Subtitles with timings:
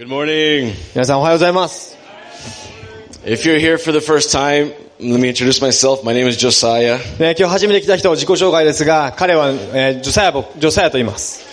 [0.00, 0.72] Good morning.
[0.94, 1.94] 皆さんおはようございます。
[3.26, 6.02] If you're here for the first time, let me introduce myself.
[6.02, 6.96] My name is Josiah.
[7.18, 11.44] ね、今日初めて来た人、自己紹介ですが、彼は、えージョサヤボ、ジョサヤと言います。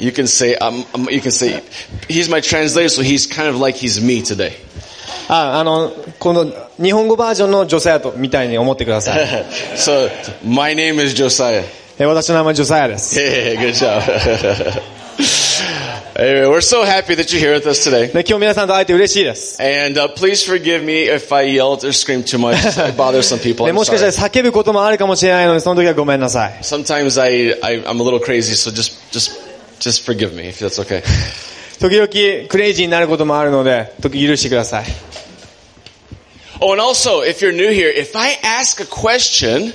[0.00, 1.62] You can say, um, um, you can say,
[2.08, 4.50] he's my translator, so he's kind of like he's me today.
[5.28, 9.46] あ、あの、この日本語バージョンのジョサヤと、みたいに思ってください。
[9.76, 10.10] so,
[10.44, 11.62] my name is Josiah.
[12.00, 13.20] えー私の名前はジョサヤです。
[13.20, 14.02] Hey, good job.
[16.15, 18.11] anyway, we're so happy that you're here with us today.
[18.11, 19.61] で今日皆さんと会えて嬉しいです。
[19.61, 22.55] And uh, please forgive me if I yelled or screamed too much.
[22.81, 23.65] I bother some people.
[23.65, 24.41] で I'm もしかしたら sorry.
[24.41, 26.53] 叫ぶこともあるかもしれないので、その時はごめんなさい。
[26.61, 29.39] Sometimes I, I, I'm a little crazy, so just, just,
[29.79, 31.03] just forgive me if that's okay.
[31.79, 34.85] 時々クレイジーになることもあるので、時許してください。
[36.59, 39.73] Oh, and also, if you're new here, if I ask a question,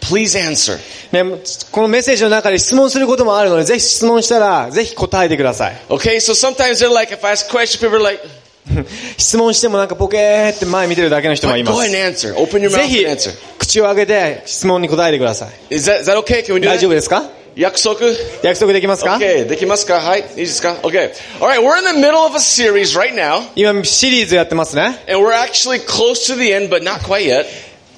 [0.00, 0.78] please answer.
[1.12, 1.38] ね、
[1.72, 5.76] このメッセージの中で質問することもあるので、ぜひ質問したら、ぜひ答えてください。
[5.88, 8.22] Okay, so sometimes they're like, if I ask a question, people are like,
[9.16, 13.06] 質問してもなんかポケーって前見てるだけの人もいますぜひ
[13.58, 15.74] 口を開けて質問に答えてください。
[15.74, 16.42] Is that, is that okay?
[16.44, 16.94] Can we do 大丈夫 that?
[16.96, 18.14] ですか Yakusoku?
[18.44, 20.00] 約束できますか Okay, できますか?
[20.00, 20.74] Hi, いいですか?
[20.82, 21.10] Okay.
[21.40, 25.02] Alright, we're in the middle of a series right now, 今シリーズやってますね。
[25.08, 27.46] and we're actually close to the end, but not quite yet.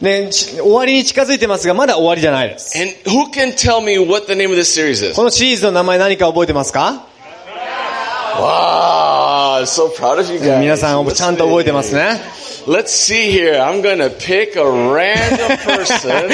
[0.01, 2.79] ね、ち終わりに近づいてますが、まだ終わりじゃないです。
[2.79, 5.15] And who can tell me what the name of this series is?
[5.15, 7.07] このシリーズの名前何か覚えてますか
[8.37, 10.61] Wow, so proud of you guys.
[10.61, 12.19] 皆さんちゃんと覚えてますね。
[12.67, 13.61] Let's see here.
[13.63, 16.31] I'm gonna pick a random person.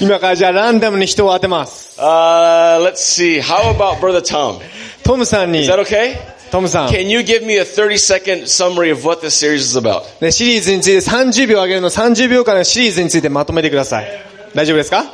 [0.00, 1.98] 今からじゃあランダムに人を当てます。
[1.98, 3.40] Uh, let's see.
[3.40, 4.60] How about Brother Tom?
[5.04, 6.35] トムさんに Is、that okay?
[6.50, 10.02] トムさん、Can you give me a 30 second summary of what this series is about?
[10.20, 14.06] ね、シリーズについて30秒あげるの30秒間のシリーズについてまとめてください。
[14.54, 15.04] 大丈夫ですか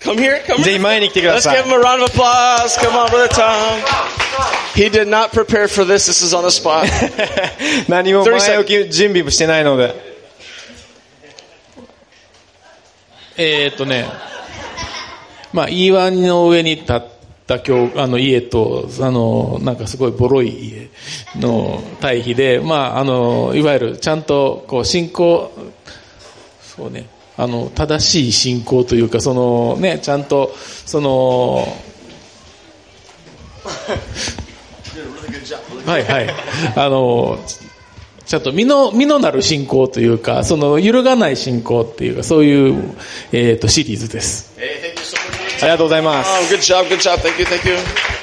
[0.00, 0.80] Come here, come ぜひ here.
[0.80, 1.74] 前に来てくだ Let's さ give い him。
[1.74, 2.76] a round of applause.
[2.80, 3.80] Come on, Brother Tom.
[4.74, 6.08] He did not prepare for this.
[6.08, 6.86] This is on the spot.
[7.88, 9.94] 何も前置き準備もしてないので。
[13.36, 14.06] えーっとね、
[15.52, 17.00] まあ、岩の上に立っ
[17.52, 20.88] た教あの家と、あの、なんかすごいボロい家
[21.38, 25.52] の対比で、まあ、あの、いわゆるちゃんと、こう、信仰、
[26.62, 30.54] そうね、あの、正しい信仰というか、そのね、ちゃんと、
[30.86, 31.66] その、
[35.86, 36.28] はいはい。
[36.76, 37.38] あの、
[38.24, 42.94] ちゃんと身の、身のなる信仰というか、その揺るがない信仰っていうか、そういう、
[43.32, 44.52] えっ、と、シリーズです。
[44.56, 44.81] hey, thank you so much.
[45.61, 46.29] ありがとうございます。
[46.29, 47.19] Oh, good job, good job.
[47.19, 48.20] Thank you, thank you.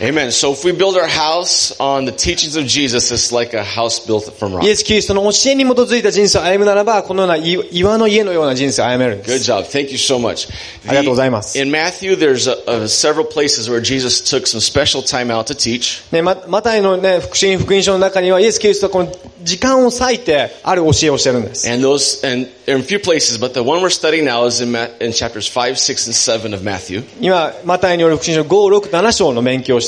[0.00, 0.32] Amen.
[0.32, 4.04] So if we build our house on the teachings of Jesus, it's like a house
[4.04, 4.68] built from イ rock.
[4.68, 9.50] エス・キリストの教えに基づいた人生を歩むならば、このような岩岩の家のような人生を歩めるんで Good す。
[9.50, 9.64] job.
[9.64, 10.50] Thank you so much.
[10.86, 11.58] ありがとうございます。
[11.58, 15.54] in Matthew, there's a, a, several places where Jesus took some special time out to
[15.54, 16.02] teach.
[16.12, 19.12] ね、ま、マタイのね、福音福音書の中には、イエス・キリストはこの
[19.42, 21.70] 時間を割いて、ある教えをしてるんです。
[21.70, 24.62] And those, and there are a few places, but the one we're studying now is
[24.62, 27.04] in, Ma- in chapters 5, 6, and 7 of Matthew.
[27.20, 29.87] 今、マタイによる福音書5、6、7章の勉強をして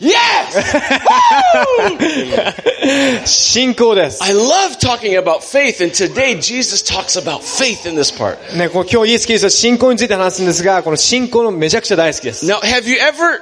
[0.00, 0.56] Yes!
[3.26, 4.22] 信仰です。
[4.22, 8.36] I love talking about faith, and today Jesus talks about faith in this part.
[8.56, 12.46] ね、この今日イエス・キリストは信仰について話すんですが、この信仰のめちゃくちゃ大好きです。
[12.46, 13.40] Now, have you ever,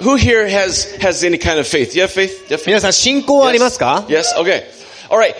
[0.00, 1.94] who here has, has any kind of faith?
[1.96, 2.30] You have faith?
[2.50, 2.66] You have faith?
[2.66, 4.34] 皆さん信仰はありますか Yes?
[4.36, 4.64] Okay.
[5.10, 5.34] All right.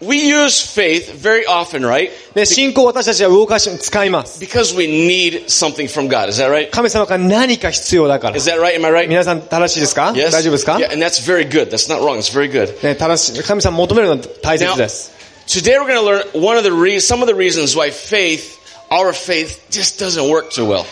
[0.00, 2.10] We use faith very often, right?
[2.34, 4.38] ね、信仰を私たちは動かし、使います。
[4.44, 6.28] Because we need something from God.
[6.28, 6.68] Is that right?
[6.70, 8.36] 神様から何か必要だから。
[8.36, 8.74] Is that right?
[8.76, 9.08] Am I right?
[9.08, 10.32] 皆さん正しいですか Yes?
[10.32, 11.70] 大丈夫ですか Yeah, and that's very good.
[11.70, 12.18] That's not wrong.
[12.18, 12.82] It's very good.
[12.84, 15.12] ね、正しい、神様求めるのは大切 Now, です。
[15.46, 18.58] today we're going to learn one of the re- some of the reasons why faith,
[18.90, 20.84] our faith, just doesn't work too well.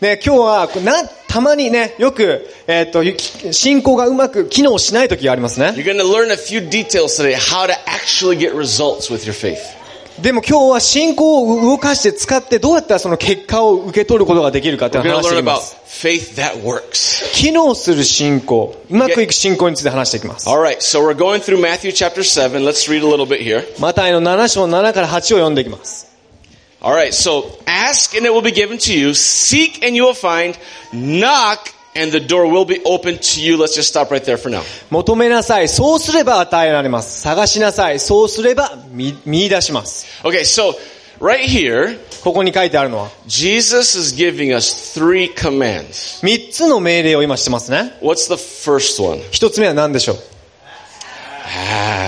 [0.00, 0.84] ね、今日はこれ
[1.26, 5.72] たまにねよく、えー、と進行がうまく機能しない時がありますね。
[10.20, 15.76] でも今日は信仰を動かして使ってどうやったらその結果を受け取ることができるかって話していきます。
[17.34, 20.46] 機能する信仰、うまくいく信仰について話していきます。
[20.46, 20.62] また、あ
[23.78, 26.15] マタイの7章7から8を読んでいきます。
[26.85, 29.13] All right, so ask and it will be given to you.
[29.13, 30.57] Seek and you will find.
[30.91, 33.57] Knock and the door will be open to you.
[33.57, 34.63] Let's just stop right there for now.
[34.89, 35.69] 求めなさい。
[35.69, 37.21] そうすれば与えられます。
[37.21, 37.99] 探しなさい。
[37.99, 40.07] そうすれば見見出します。
[40.23, 40.73] Okay, so
[41.19, 46.25] right here, ここに書いてあるのは、 Jesus is giving us three commands.
[46.25, 47.93] 三つの命令を今してますね。
[48.01, 49.21] What's the first one?
[49.31, 50.17] 一つ目は何でしょう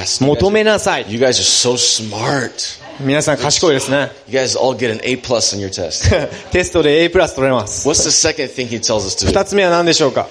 [0.02, 0.26] Ask.
[0.26, 1.06] You 求 guys, めなさい。
[1.10, 2.80] you guys are so smart.
[3.01, 4.11] 皆さん賢いですね。
[4.27, 6.11] You guys all get an A plus on your test.
[6.51, 7.89] テストで A プラス取れます。
[7.89, 9.29] What's the second thing he tells us to do?
[9.29, 10.27] 二つ目は何でしょうか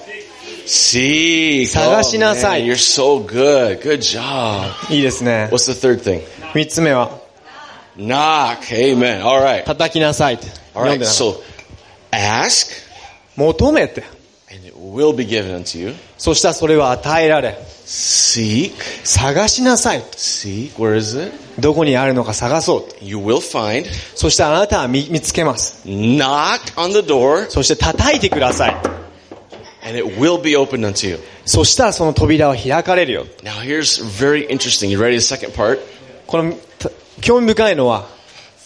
[0.66, 1.66] Seek.
[1.68, 2.64] 探しなさい。
[2.64, 3.80] man, you're so good.
[3.80, 4.92] Good job.
[4.92, 5.48] いいですね。
[5.50, 6.22] What's the third thing?
[6.54, 7.18] 三つ目は、
[7.96, 8.58] Knock.
[8.70, 9.24] Amen.
[9.24, 9.64] All right.
[9.64, 10.38] 叩きなさい。
[10.74, 10.98] All right.
[11.00, 11.40] So
[12.12, 12.70] ask
[13.34, 14.17] 求めて。
[14.80, 15.94] Will be given unto you.
[16.16, 17.58] そしたらそれは与えられ。
[17.86, 18.72] Seek.
[19.04, 20.02] 探しなさい。
[20.02, 20.74] Seek.
[20.74, 21.32] Where is it?
[21.58, 23.04] どこにあるのか探そう。
[23.04, 23.86] You will find.
[24.14, 25.82] そしてあなたは見見つけます。
[25.86, 28.76] Knock on the door そして叩いてください。
[29.88, 31.18] and it will be opened unto you.
[31.46, 33.26] そしたらその扉は開かれるよ。
[33.42, 34.88] Now here's very interesting.
[34.88, 35.18] You ready?
[35.18, 35.78] The second part.
[36.26, 36.90] この、た
[37.20, 38.06] 興味深いのは、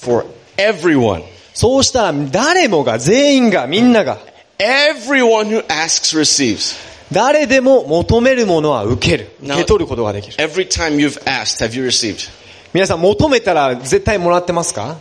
[0.00, 0.26] For
[0.56, 1.23] everyone.
[1.55, 4.19] そうしたら誰もが、全員が、みんなが、
[4.60, 6.75] Everyone who asks receives.
[7.12, 9.30] 誰でも求めるものは受ける。
[9.42, 10.36] Now- 受け取ることができる。
[10.36, 12.30] Every time you've asked, have you received?
[12.74, 14.98] 皆さん求めたら絶対もらってますか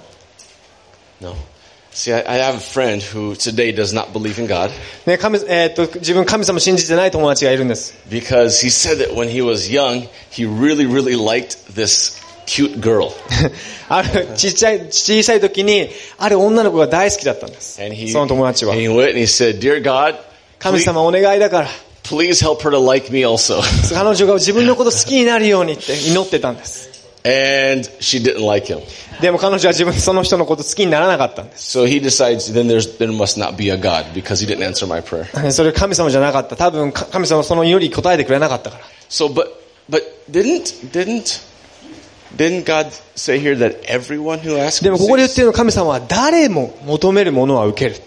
[1.21, 1.35] No.
[1.93, 4.71] See, I, I have a friend who today does not believe in God
[5.07, 7.95] ね、神、えーっと、自分神様信じてない友達がいるんです。
[8.11, 12.20] because he said that when he was young, he really, really liked this
[12.52, 13.12] cute girl.
[13.88, 17.82] ある、ちっちゃい、小さい時に、ある女の子が大好きだったんです。
[17.82, 20.18] He, その友達は he went and he said, Dear God,
[20.60, 21.68] 神様お願いだから、
[22.04, 23.62] please help her to like me also.
[23.94, 26.92] 彼女が自分のこと好きになるようにって祈ってたんです。
[27.24, 28.82] and she didn't like him.
[29.22, 31.78] でも彼女は自分、その人のこと好きにならなかったんです。
[31.78, 35.02] So he decides then there's, there must not be a God because he didn't answer my
[35.02, 35.52] prayer.
[35.52, 36.56] それ神様じゃなかった。
[36.56, 38.84] 多分か神様はその祈り答えてくれなかったから。
[39.10, 39.48] So, but,
[39.90, 41.51] but didn't, didn't,
[42.38, 42.50] で
[44.92, 47.32] もここで言ってるのは神様は誰も求める。
[47.32, 48.02] ものは受ける。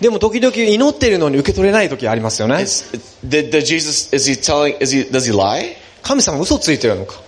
[0.00, 2.64] でも時々祈っているのに受け取れない時ありますよね。
[6.02, 7.20] 神様は嘘ついてるのか？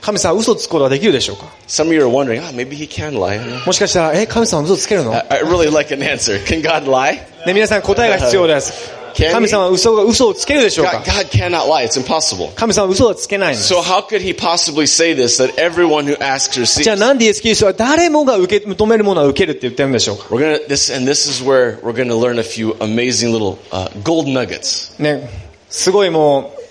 [0.00, 1.44] 神様は嘘つくことはできるでしょうか、
[3.66, 5.12] もしかしたら、え、神様は嘘つけるの？
[7.46, 9.01] 皆さん答えが必要です。
[9.32, 11.02] 神様は嘘が嘘をつけるでしょうか？
[12.54, 13.56] 神様は嘘をつけないん。
[16.84, 20.18] じゃあなんでイエス・キリストは誰もが受け止めるものは受けるって言ってるんでしょう？
[20.18, 20.26] か
[25.68, 26.61] すごいもう、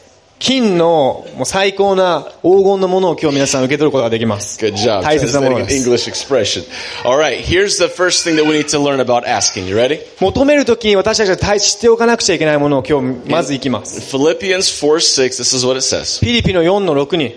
[0.42, 4.60] 金のもう最高な黄金のものを今日皆さん受け取ることができます。
[4.60, 5.04] Good job.
[5.04, 5.88] 大切なものです。
[5.88, 6.64] English expression.
[7.08, 7.40] All right.
[7.40, 9.68] Here's the first thing that we need to learn about asking.
[9.68, 10.00] You ready?
[10.20, 14.00] 求めるときに私たちが大知っておかなくちゃいけないものを今日まずいきます。
[14.18, 15.26] Philippians 4, 6.
[15.26, 16.20] This is what it says.
[16.20, 17.36] ピリピの4の6に、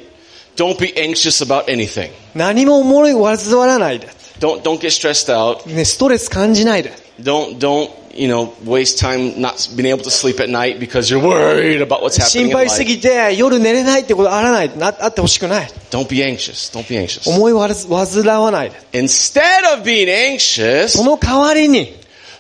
[0.57, 2.11] Don't be anxious about anything.
[2.35, 4.09] 何も思い煩わないで。
[4.39, 5.69] Don't, don't get stressed out.
[5.69, 6.95] ね、ストレス感じないで。
[7.21, 11.82] Don't, don't, you know, waste time not being able to sleep at night because you're worried
[11.82, 12.96] about what's 心 happening in 配しす life.
[12.96, 15.70] ぎて夜寝れないってことあらない、なあってほしくない。
[15.92, 16.74] Don't be anxious.
[16.74, 17.30] Don't be anxious.
[17.30, 18.78] 思いわら煩わないで。
[18.94, 19.42] Instead
[19.74, 21.96] of being anxious, その代わりに、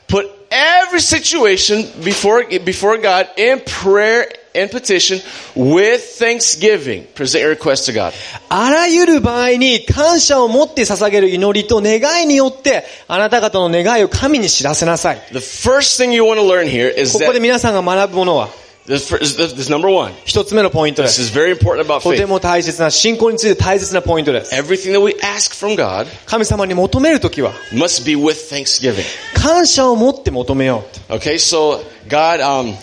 [0.07, 5.20] put every situation before, before God in prayer and petition
[5.56, 7.06] with thanksgiving.
[7.14, 8.12] Present your request to God.
[8.48, 15.18] あらゆる場合に感謝を持って捧げる祈りと願いによって、あなた方の願いを神に知らせなさい。
[15.32, 18.48] The first thing you want to learn here is ここで皆さんが学ぶものは、
[18.86, 20.12] this, this, this is number one.
[20.24, 21.22] 一つ目のポイントで This す。
[21.22, 22.26] is very important about とて faith.
[22.26, 24.54] も大切な、信仰について大切なポイントです。
[24.54, 29.02] Everything that we ask from God 神様に求めるときは、must be with thanksgiving.
[29.34, 31.12] 感謝を持って求めよう。
[31.14, 32.74] Okay, so God, um,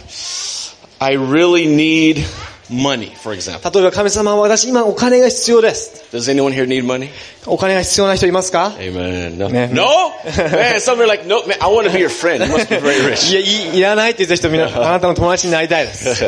[1.00, 2.24] I really need
[2.70, 3.70] money, for example.
[3.72, 6.04] 例えば神様は私今お金が必要です。
[6.12, 7.08] Does anyone here need money?
[7.46, 9.36] お金が必要な人いますか Amen.
[9.38, 9.48] No.
[9.48, 9.72] Man.
[9.74, 9.84] No?
[10.24, 12.44] Man, some are like, no, man, I want to be your friend.
[12.44, 13.34] You must be very い rich.
[13.34, 16.24] や、いいいらないって言った人みんな、あなたの友達になりたいです。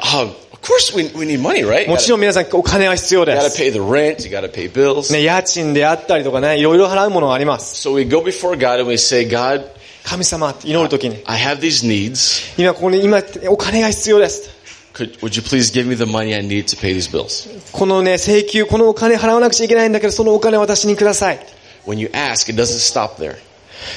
[0.00, 1.82] um, of course we, we need money, right?
[1.84, 3.60] You もち gotta, ろん皆さんお金は必要 you で gotta す。
[3.62, 5.12] pay the rent, you gotta pay bills.
[5.12, 7.86] ね、家賃であったりとかね、いろいろ払うものがあります。
[7.88, 9.64] So we go before God and we say, God,
[10.05, 12.61] 神様って祈るときに、I have these needs.
[12.61, 14.49] 今ここに、今お金が必要です。
[14.93, 17.49] Could, would you please give me the money I need to pay these bills?
[17.71, 21.39] このね、請求、このお金払わなくちゃいけないんだけど、そのお金を私にください。
[21.85, 23.35] When you ask, it doesn't stop there.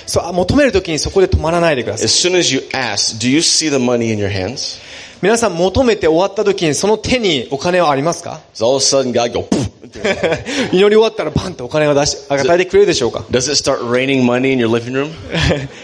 [0.06, 2.06] そう、あ求めるときにそこで止まらないでください。
[2.06, 4.80] As soon as you ask, do you see the money in your hands?
[5.20, 8.40] 皆さん求めて終わったときにその手にお金はありますか?
[10.70, 15.10] 祈り終わったらバンとお金を出し、与えてくれるでしょうか Does it start raining money in your living room?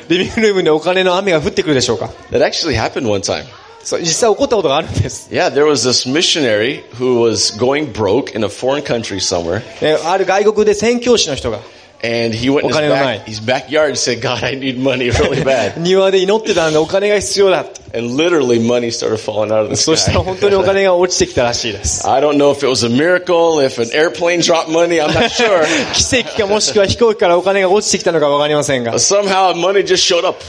[0.08, 3.44] リビングルームでお金の雨が降ってくるでしょうか That actually happened one time.
[3.82, 5.28] そう、実際起こったことがあるんです。
[5.32, 9.62] Yeah, there was this missionary who was going broke in a foreign country somewhere.
[9.82, 11.58] えある外国で宣教師の人が
[12.02, 13.18] And he went in his, お金のない。
[13.20, 15.80] back, his backyard and said, God, I need money really bad.
[15.80, 17.64] 庭で祈ってたんでお金が必要だ。
[17.96, 20.24] And literally money started falling out of the そしたら sky.
[20.24, 22.04] 本当にお金が落ちてきたらしいです。
[22.08, 25.64] I don't know if it was a miracle, if an airplane dropped money, I'm not sure.
[25.94, 30.42] 奇跡かもしくは飛行機からお金が落ちてきたのかわかりませんが somehow money just showed up.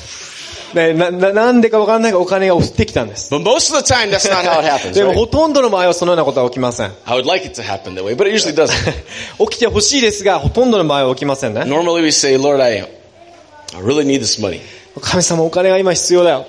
[0.73, 3.31] ねな、な、なんでかわからないがお金が降ってきたんです。
[3.31, 4.93] But most of the time, that's not how it happens.
[4.93, 5.13] でも?
[5.13, 6.91] ほとんどの場合はそのようなことは起きません。
[7.05, 8.71] I would like it to happen that way, but it usually doesn't.
[9.49, 11.61] 起きてほしいですが、ほとんどの場合は起きませんね。
[11.61, 12.87] Normally we say, Lord, I, I
[13.81, 14.61] really need this money.
[14.99, 16.47] 神様お金が今必要だよ。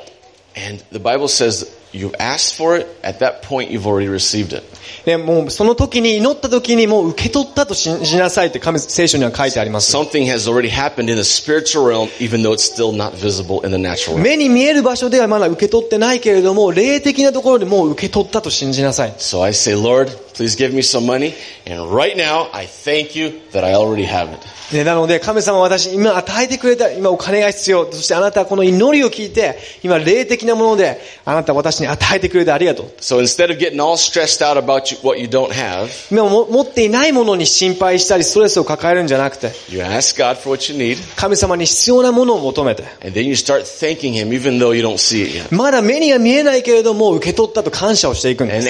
[0.57, 4.65] And the Bible says you've asked for it, at that point you've already received it.
[5.05, 9.97] で、もうその時に祈った時にもう受け取ったと信じなさいって神聖書には書いてあります。
[9.97, 13.79] Something has already happened in the spiritual realm, even though it's still not visible in the
[13.79, 14.23] natural realm.
[14.23, 19.13] 目に見える場所ではまだ受け取ってないけれども、霊的なところでもう受け取ったと信じなさい。
[19.19, 21.35] So I say, Lord, please give me some money.
[21.67, 24.57] And right now, I thank you that I already have it.
[24.73, 27.91] ね、なので、神様は私に今与えてくれた、今お金が必要。
[27.93, 32.87] そしてあなたはこの祈りを聞いて、今霊的なもので、あなたは私に与えてくれてありがとう。
[32.99, 34.76] So instead of getting all stressed out about
[36.11, 39.53] 持っていないものに心配したりストレスを抱えるんじゃなくて
[41.17, 42.85] 神様に必要なものを求めて。
[45.51, 48.67] まだ目には見えないけれども受け取ったと感謝をしていくんです。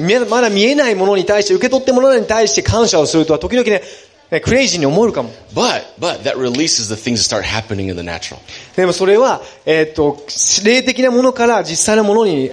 [0.30, 3.82] まだ見えないものに対して受け取ってものに対して感謝をすると時々ね
[4.40, 5.30] クレイジーに思えるかも。
[5.54, 8.38] But, but that releases the things that start happening in the natural.
[8.76, 10.18] でもそれは、えっ、と、
[10.64, 12.50] 霊的なものから実際のものに、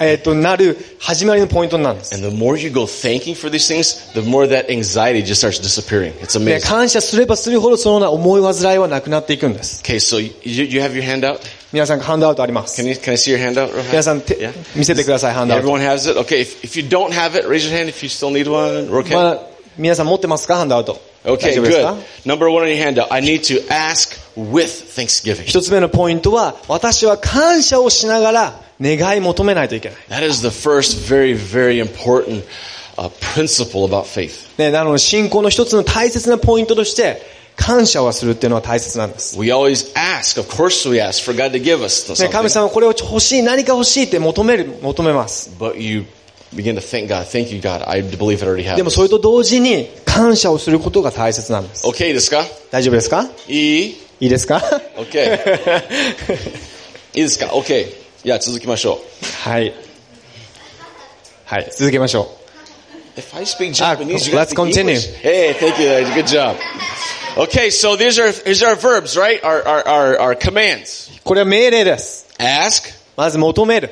[0.00, 2.14] えっ、と、なる始まりのポイントになるんです。
[2.14, 6.14] And the more you go thanking for these things, the more that anxiety just starts disappearing.
[6.20, 6.66] It's ね、amazing.
[6.66, 9.82] 感謝すればするほどそのような思い煩いはなくなっていくんです。
[9.82, 11.40] Okay, so you, you have your handout?
[11.70, 12.88] 皆さんハンドアウトあります Can。
[12.88, 13.70] you, can I see your handout?
[13.74, 14.02] real 皆?
[14.02, 14.52] さん手 Yeah.
[14.74, 15.68] 見せてください、ハンドアウト。
[15.68, 16.18] Everyone has it?
[16.18, 18.88] Okay, if, if you don't have it, raise your hand if you still need one.
[18.88, 19.14] Okay.
[19.14, 19.40] まだ
[19.76, 21.09] 皆さん持ってますかハンドアウト。
[21.24, 22.02] 大 Okay, good.
[22.24, 23.08] Number one on your handout.
[23.10, 25.44] I need to ask with thanksgiving.
[25.44, 29.98] 一つ目のポイントは、私は感謝をしながら願い求めないといけない。
[30.08, 32.44] That is the first very, very important
[32.96, 34.58] uh, principle about faith.
[34.58, 37.20] ね、なので信仰の一つの大切なポイントとして、
[37.56, 39.38] 感謝をするっていうのは大切なんです。
[39.38, 40.40] We always ask.
[40.40, 42.52] Of course we ask for God to give us ね、神 something.
[42.62, 45.50] 様これを欲しい、何か欲しいって求める、求めます。
[45.58, 46.06] But you
[46.54, 47.26] begin to thank God.
[47.26, 47.82] Thank you, God.
[47.86, 51.86] I believe I already have でも.それと同時に感謝をすることが大切なんです。
[51.86, 52.44] Okay, ですか?
[52.70, 53.54] 大丈夫ですかい
[53.86, 53.96] い?
[54.20, 54.58] いいですか
[54.96, 55.38] Okay.
[57.14, 57.86] いいですか ?Okay.
[58.24, 59.00] じゃあ続きましょ
[59.46, 59.48] う。
[59.48, 59.72] はい。
[61.46, 62.30] はい、続けましょ
[63.16, 64.94] If I speak Ah, Japanese, you let's continue.
[65.22, 65.88] Hey, thank you.
[66.14, 66.56] Good job.
[67.36, 69.42] Okay, so these are these are verbs, right?
[69.42, 71.10] Our our our, our commands.
[71.16, 71.20] う。
[71.24, 72.26] これは命令です。
[72.38, 73.90] Ask, まず求める。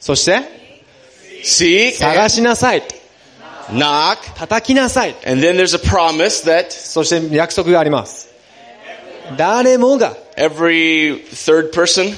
[0.00, 0.40] そして、
[1.42, 2.82] seek, 探しなさい。
[3.68, 5.16] knock, 叩きなさい。
[5.24, 8.28] and then there's a promise that そして約束があります。
[9.36, 12.14] 誰もが every third person,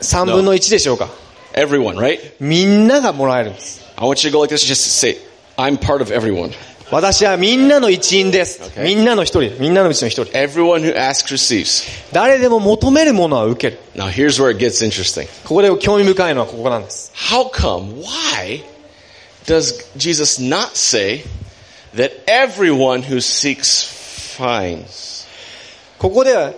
[0.00, 1.08] 3分の1でしょうか。
[1.54, 2.18] everyone, right?
[2.40, 3.82] みんながもらえるんです。
[3.96, 4.64] I want you to go like this.
[4.66, 5.16] Just say,
[5.56, 6.52] I'm part of everyone.
[6.92, 8.78] 私はみんなの一員です。
[8.78, 9.58] みんなの一人。
[9.58, 10.30] みんなのうちの一人。
[10.38, 11.88] Everyone who asks receives.
[12.12, 13.82] 誰でも求めるものは受ける。
[13.96, 15.26] Now here's where it gets interesting.
[15.48, 17.10] ここで興味深いのはここなんです。
[17.14, 18.02] How come?
[18.02, 18.62] Why
[19.46, 21.24] does Jesus not say
[21.94, 25.26] that everyone who seeks finds?
[25.98, 26.52] ここでは、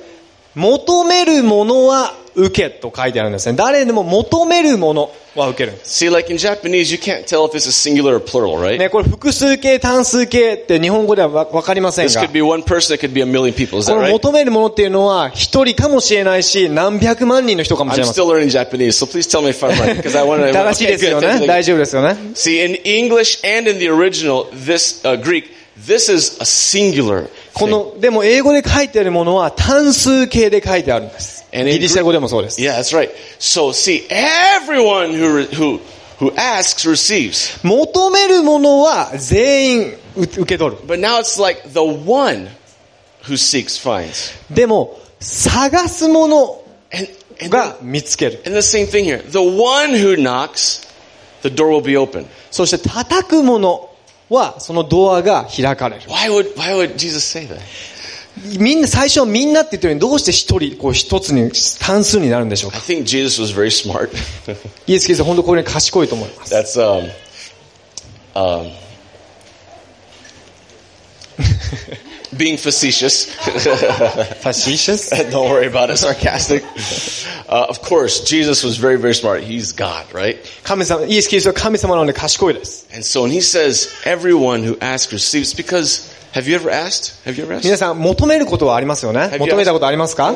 [0.57, 3.57] 求めるものは受けと書いてあるんですね。
[3.57, 6.05] 誰でも求めるものは受けるんです。
[6.05, 8.79] See, like in Japanese, you can't tell if this is singular or plural, right?
[8.79, 13.79] ね、これ複数形、単数形って日本語ではわわかりません This が could、be one person, it could be a million people.
[13.79, 14.13] Is こ that の right?
[14.13, 18.25] 求めるものっていうのは一人かもしれないし、何百万人の人かもし I'm れません。
[18.25, 20.53] still learning Japanese, so please tell me if I'm right, because I want to.
[20.53, 21.47] 正しいですよね。
[21.47, 22.17] 大丈夫ですよね。
[22.35, 25.45] See, in English and in the original, this uh, Greek,
[25.79, 27.29] this is a singular.
[27.53, 31.44] こ.の、でも英語で書いてあるものは単数形で書いてあるんです。
[31.54, 32.62] And in ギリシャ語でもそうです。
[32.62, 33.10] Yeah, that's right.
[33.40, 35.80] So, see, everyone who re- who
[36.20, 37.60] who asks receives.
[37.66, 40.82] 求めるものは全員う受け取る。
[40.86, 42.50] But now it's like the one
[43.24, 44.34] who seeks finds.
[44.54, 46.62] でも、探すもの
[46.94, 47.08] And
[47.42, 48.42] and, が then- 見つける。
[48.46, 49.24] and the same thing here.
[49.32, 50.86] The one who knocks,
[51.42, 52.26] the door will be open.
[52.52, 53.90] そして叩くもの
[54.30, 56.02] はそのドアが開かれる。
[56.04, 57.60] Why would why would Jesus say that?
[58.58, 64.10] みんな、最初はみんなって言ってるのにどうして一人、こう一つに、単数になるんでしょう I か think Jesus was very smart.
[64.88, 66.54] イエス・キリストは本当これに賢いと思います。
[66.54, 67.10] That's um
[68.36, 68.72] um
[72.36, 73.34] being facetious.
[74.42, 75.10] facetious?
[75.32, 76.64] Don't worry about it, sarcastic.
[77.48, 79.44] Uh, of course, Jesus was very, very smart.
[79.44, 80.38] He's God, right?
[80.64, 82.88] 神様、イエス・キリストは神様なので賢いです。
[82.94, 86.47] And so when he says, everyone who asks receives, because, Have
[87.65, 89.29] 皆さん、求めることはありますよね？
[89.39, 90.33] 求めたことありますか？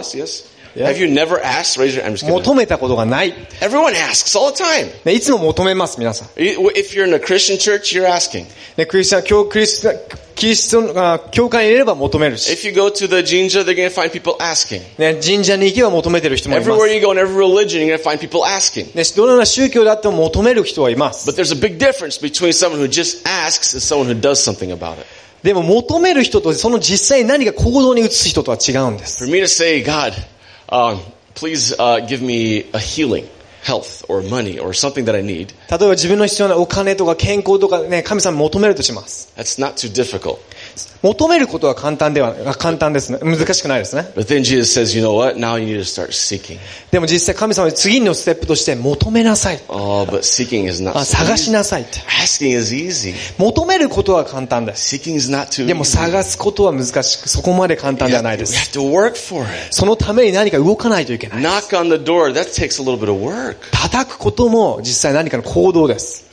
[2.30, 3.34] 求めたことがない。
[5.12, 6.28] いつも求めます、皆さん。
[8.86, 12.52] クリスチャン、クリスチャン、教会にいれば求めるし。
[15.20, 16.68] 神社に行けば求めてる人もいます。
[19.16, 21.26] どのような宗教であっても求める人はいます。
[25.42, 29.18] でも求める人とその実際に何か行動に移す人とは違うんです。
[29.24, 30.14] For me to say, God,
[30.68, 30.98] um,
[31.34, 33.26] please uh, give me a healing,
[33.62, 39.32] health, or money, or something that I need, 例えば自分の必要なお金とか健康とかね、神様に求めるとします。
[39.36, 40.38] that's not too difficult.
[41.02, 43.18] 求めることは簡単では、簡単です、ね。
[43.22, 44.10] 難しくないですね。
[46.90, 49.60] でも実際神様は次のステップとして求めなさい。
[49.68, 50.06] Oh,
[51.04, 51.86] 探しなさい。
[53.38, 54.88] 求めることは簡単です。
[55.66, 58.70] でも探すことは難しく、そこまで簡単ではないです。
[59.70, 61.42] そのために何か動かないといけない。
[63.72, 66.26] 叩くことも実際何かの行動です。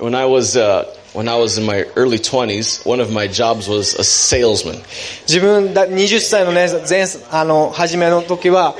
[1.15, 4.81] when I was in my early 20s, one of my jobs was a salesman.
[5.27, 8.75] 自分だ、20歳のね、前、あの、初めの時は、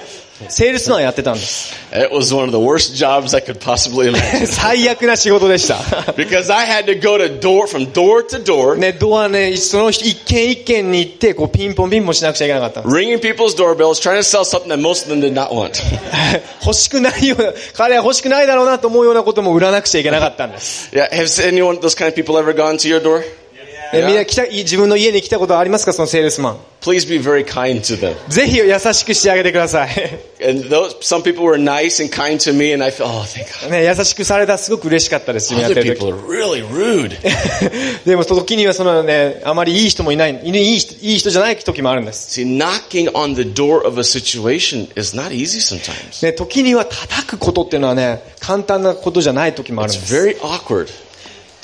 [0.50, 1.74] セールスマンやってたんです。
[1.94, 5.76] It was one of the worst jobs I could possibly imagine 最悪な仕事でした。
[6.18, 14.18] because I had to go to door from door to door, ね、ドアね、その一軒一軒に行って、こう、ピンポンピンポンしなくちゃいけなかった ringing people's doorbells, trying
[14.18, 15.82] to sell something that most of them did not want.
[16.66, 20.90] 欲しくないような、彼は欲しくないだろうなと思うようなことも売らなくちゃいけなかったんです。
[20.94, 23.24] yeah, has anyone those kind of people ever gone to your door?
[24.04, 26.58] みん来た自分の家に来たことありますかそのセールスマン？
[28.30, 29.90] ぜひ優しくしてあげてください。
[33.84, 35.56] 優しくされたすごく嬉しかったです。
[35.56, 36.14] Other people、
[38.06, 42.32] でも時にはその、ね、あまりいい人もいない,い,い、いい人じゃない時もあるんです。
[46.34, 50.14] 時には叩くことっていうのはね、簡単なことじゃない時もあるんです。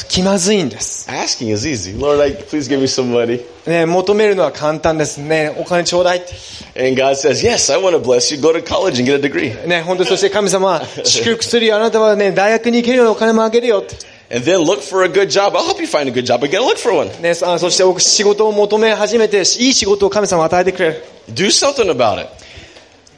[0.09, 1.09] 気まずいんです。
[1.11, 1.98] Asking is easy.
[1.98, 3.44] Lord, like, please give me some money.
[3.66, 5.55] ね、求めるのは簡単ですね。
[5.59, 6.35] お金ちょうだいって。
[6.79, 8.40] And God says, yes, I want to bless you.
[8.40, 9.66] Go to college and get a degree.
[9.66, 11.76] ね、本当にそして神様は祝福するよ。
[11.76, 13.96] あなたはね、大学に行けるようなお金もあげるよって。
[14.29, 15.57] And then look for a good job.
[15.57, 16.40] I'll help you find a good job.
[16.40, 17.11] But get look for one.
[17.22, 21.05] ね、そあそして僕仕事を求め始めて、いい仕事を神様は与えてくれる。
[21.31, 22.29] Do something about it.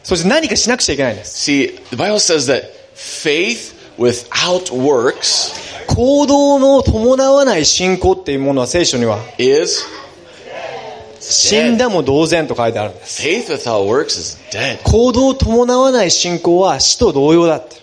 [0.03, 1.51] そして何かしなくちゃいけないんです。
[1.51, 5.62] See, the Bible says that faith without works
[5.96, 9.20] 行動の伴わない信仰っていうものは聖書には
[11.20, 13.22] 死んだも同然と書いてあるんです。
[14.84, 17.76] 行動を伴わない信仰は死と同様だって。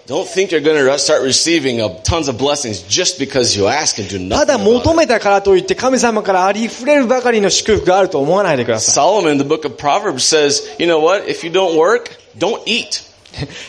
[4.37, 8.95] ただ求めたからといって神様からありふれるばかりの祝福があると思わないでください。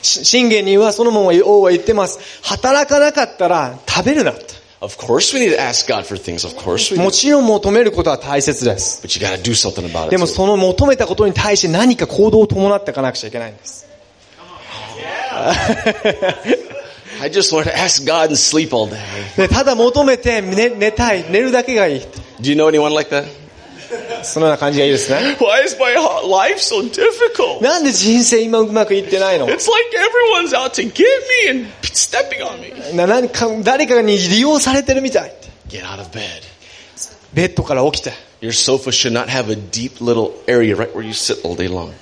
[0.02, 2.19] 信玄にはそのもん王は言ってます。
[2.43, 4.62] 働かなかったら食べるなって。
[4.82, 6.43] Of course we need to ask God for things.
[6.43, 7.04] Of course we do.
[7.04, 9.06] もちろん求めることは大切です。
[9.06, 10.10] But you got to do something about it.
[10.10, 13.88] でも.その求めたことに対して何か行動を伴っていかなくちゃいけないんです。
[17.21, 18.97] I just want to ask God and sleep all day.
[19.38, 22.02] ね、ただ求めて寝寝たい、寝るだけがいい。
[22.39, 23.40] Do you know anyone like that?
[24.22, 25.37] そのような感じがいいですね。
[25.38, 27.62] Why is my ho- life so difficult?
[27.62, 31.04] なんで人生今うまくいってないの It's like everyone's out to get
[31.44, 32.96] me and stepping on me.
[32.96, 35.32] な何か誰かに利用されてるみたい。
[35.68, 36.22] Get out of bed.
[37.32, 38.12] ベッドから起きて。
[38.40, 41.68] Your sofa should not have a deep little area right where you sit all day
[41.68, 41.92] long.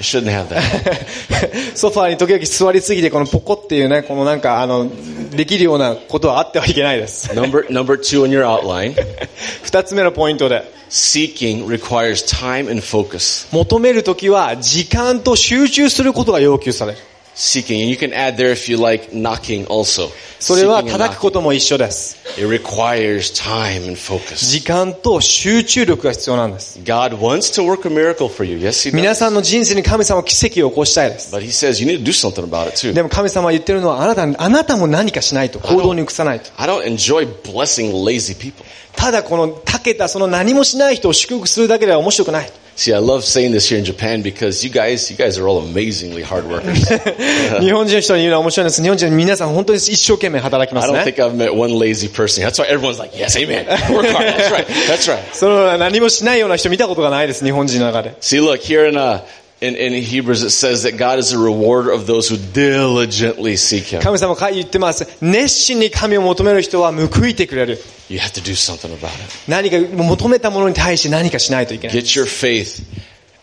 [0.00, 1.74] Shouldn't have that.
[1.76, 4.90] ソファーに時々座りすぎて、このポコっていうね、このなんか、あの、
[5.30, 7.30] できるようなことはあってはいけないです。
[7.32, 8.94] number number two in your outline.
[9.62, 13.46] 二つ目のポイントで、Seeking requires time and focus.
[13.52, 16.98] 求めるときは時間と集中することが要求される。
[17.40, 20.10] Seeking, and you can add there if you like knocking also.
[20.40, 22.16] それは叩く.ことも一緒です。
[22.36, 24.44] It requires time and focus.
[24.50, 26.80] 時間と集中力が必要なんです。
[26.80, 28.58] God wants to work a miracle for you.
[28.58, 29.14] Yes, He 皆 does.
[29.14, 31.32] さんの人生に神様は奇跡を起こしたいです。
[31.32, 32.92] But He says you need to do something about it too.
[32.92, 36.50] でも神様は言ってるのは、あなた、あなたも何かしないと、行動に移さないと。
[36.56, 38.64] I don't enjoy blessing lazy people.
[38.96, 42.50] ただこの、たけたその何もしない人を祝福するだけでは面白くない。
[42.77, 46.23] See, I love saying this here in Japan because you guys, you guys are all amazingly
[46.23, 46.89] hard workers.
[47.61, 48.81] 日本人の人に言うのは面白いんです。
[48.81, 51.11] 日本人の皆さん本当に一生懸命働きま I す don't ね。
[51.11, 52.43] think I've met one lazy person.
[52.43, 53.67] That's why everyone's like, yes, amen.
[53.93, 54.25] Work hard.
[54.25, 54.65] That's right.
[54.87, 55.21] That's right.
[55.33, 58.15] その何もしないような人見たことがないです、日本人の中で。
[58.21, 59.21] See, look, here in, uh,
[59.60, 63.84] in, in Hebrews it says that God is a rewarder of those who diligently seek
[63.84, 64.00] Him.
[64.00, 65.06] 神様が言ってます。
[65.20, 67.78] 熱心に神を求める人は報いてくれる。
[68.08, 69.50] You have to do something about it.
[69.50, 71.96] 何か求めたものに対して何かしないといけない。
[71.96, 72.82] Get your faith,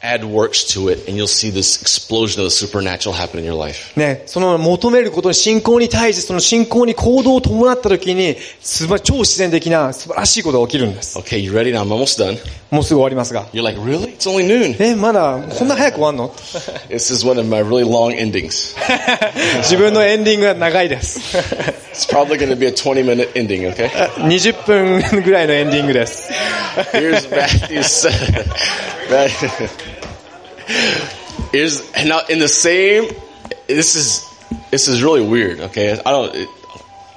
[0.02, 3.58] add works to it, and you'll see this explosion of the supernatural happen in your
[3.58, 4.00] life.
[4.00, 11.20] ね、その求めることに信仰に対してその信仰に行動を伴った時に、すば超自然的な素晴らしいことが起きるんです。
[11.20, 11.74] Okay, you ready?
[11.74, 12.38] Now I'm almost done.
[12.72, 13.46] もうすぐ終わりますが。
[13.48, 14.05] You're like, really?
[14.15, 14.77] It's only noon.
[14.79, 16.29] え、まだこんな早く終わんの
[16.89, 18.75] This is one of my really long endings.
[19.63, 21.37] 自分のエンディングが長いです。
[21.39, 23.89] It's probably going to be a 20 minute ending, okay?
[24.17, 26.31] 20分ぐらいのエンディングです。
[26.93, 28.11] Here's Matthew 7.
[29.11, 29.69] Matthew-
[31.53, 33.09] Here's now in the same.
[33.67, 34.25] This is
[34.71, 35.61] this is really weird.
[35.61, 36.33] Okay, I don't.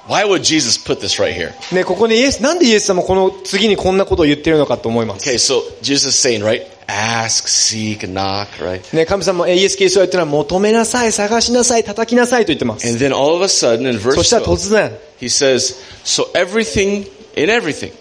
[0.09, 1.53] Why would Jesus put this right here?
[1.75, 5.29] ね、ここにイエス、なんでイエス様この次にこんなことを言ってるのかと思います。
[5.29, 6.63] Okay, so Jesus is saying, right?
[6.87, 8.97] Ask, seek, knock, right?
[8.97, 12.89] ね、神様、えイエス・キリストが言ってるのは求めなさい、探しなさい、叩きなさいと言ってます。
[12.89, 17.51] And then all of a sudden in そ verse したら 12, 突然、he says, "So everything in
[17.51, 17.93] everything,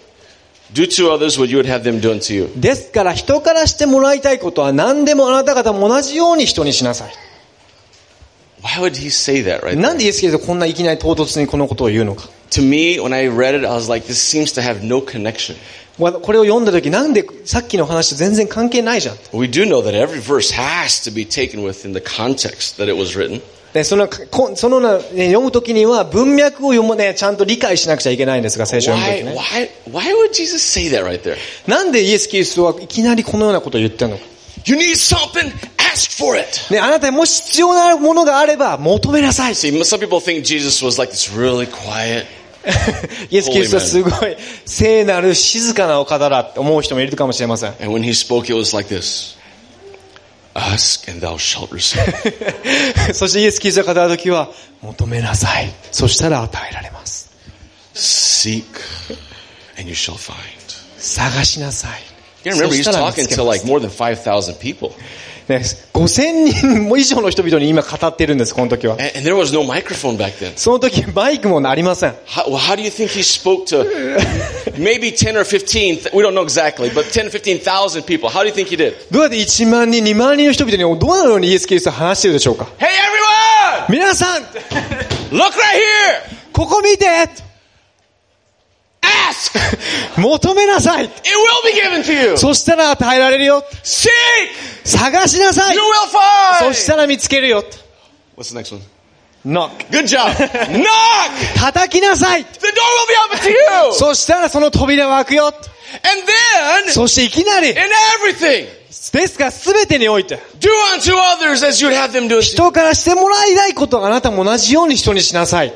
[0.72, 7.27] do to others what you would have them done to you." ですから人からしてもらいたいことは何でもあなた方も同じように人にしなさい。
[8.62, 9.98] Why would he say that right なん?
[9.98, 12.28] でイエス・キリストこんないきなり唐突にこのことを言うのか。
[12.50, 15.56] To me, when I read it, I was like, "This seems to have no connection."
[15.98, 19.16] わこれを読んだ時なんでさっきの話と全然関係ないじゃん。
[19.32, 23.18] We do know that every verse has to be taken within the context that it was
[23.18, 23.40] written.
[23.72, 29.70] でそのこそのな、ね、読む時には文脈を読むね、ちゃんと理解しなくちゃいけないんですが、聖書を読む Why, 時ね。
[29.92, 31.36] why, why would Jesus say that right there?
[31.66, 34.24] なんでイエス・キリストはいきなりこのようなことを言ってるのか。
[34.64, 35.52] You need something,
[36.80, 39.54] あなたにも必要なものがあれば求めなさい。
[39.54, 39.70] し
[43.30, 47.74] イエス・キリストはすごい聖なる静かなお方だと思う人もいるかもしれません。
[53.14, 54.50] そしてイエス・キリストが語る時は
[54.82, 55.72] 求めなさい。
[55.92, 57.30] そしたら与えられます。
[57.94, 58.64] Seek
[59.78, 59.90] and
[60.98, 61.90] 探しなさい。
[65.48, 65.62] ね、
[65.94, 68.94] 5000人も以上の人々に今語っているんです、この時は。
[68.94, 70.52] And, there was no microphone back then.
[70.56, 72.10] その時マイクもありません。
[72.26, 73.84] How, well, how do you think he spoke to
[74.76, 78.28] maybe 10 or 15, we don't know exactly, but 10 or 15,000 people?
[78.28, 78.94] How do you think he did?
[79.10, 83.90] どうやって1万人、2万人の人々にどのようにイエス・キリストは話しているでしょうか Hey everyone!
[83.90, 84.52] 皆さん Look
[85.32, 86.38] right here!
[86.52, 87.06] ここ見て
[89.28, 89.52] Ask!
[90.20, 92.36] 求めなさい It will be given to you!
[92.36, 94.08] そしたら与えられるよ Seek!
[94.84, 95.84] 探しなさい You will
[96.60, 96.74] そ find!
[96.74, 97.64] したら見つけるよ
[98.36, 98.82] What's the next one?
[99.44, 99.90] Knock.
[99.90, 100.32] Good job.
[100.34, 100.84] Knock.
[101.56, 102.42] 叩きなさい。
[102.42, 102.48] The
[103.92, 105.52] そしたらその扉を開くよ。
[106.92, 107.70] そしていきなり。
[107.70, 107.74] In
[108.62, 110.38] ースですが、すべてにおいて。
[112.40, 115.72] 人からしてもらいたいことあなたも同じように人にしなさい。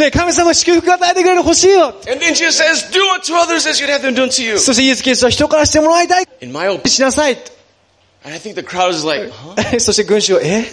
[0.00, 1.94] ね神様祝福与えてくれる欲しいよ。
[4.58, 6.26] そして、イエス・キリストは人からしてもらいたい。
[6.88, 7.38] しなさい。
[8.23, 9.79] and I think the crowd is like, huh?
[9.79, 10.65] そして群衆はえ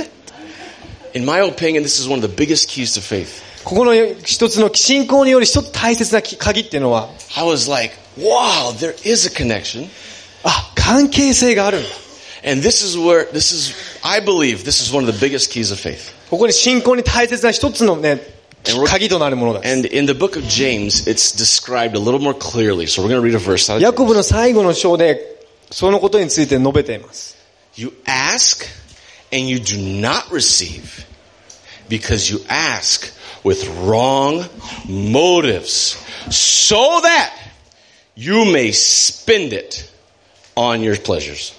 [1.15, 3.43] In my opinion, this is one of the biggest keys to faith.
[3.65, 9.89] ここの一つの信仰により一つ大切な鍵っていうのは I was like, wow, there is a connection.
[10.43, 11.89] あ関係性があるんだ
[12.47, 15.73] And this is where, this is, I believe this is one of the biggest keys
[15.73, 16.13] of faith.
[16.29, 18.21] ここに信仰に大切な一つのね
[18.69, 22.87] And we're- 鍵となるものだ And in the book of James, it's described a little more clearly.
[22.87, 24.09] So we're going to read a verse out of ヤコ James.
[24.09, 25.37] ブの最後の章で
[25.71, 27.35] そのことについて述べています
[27.79, 28.67] You ask
[29.33, 31.07] and you do not receive
[31.89, 33.13] because you ask
[33.43, 34.45] with wrong
[34.89, 35.97] motives
[36.31, 37.33] so that
[38.15, 39.91] you may spend it
[40.57, 41.53] on your pleasures.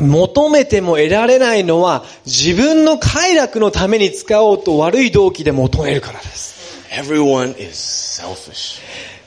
[0.00, 7.74] 求めても得られないのは自分の快楽のために使おうと悪い動機で求めるからです Everyone is
[8.20, 8.80] selfish.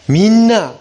[0.08, 0.74] みんな